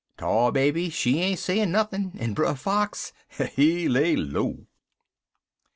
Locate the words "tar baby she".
0.17-1.19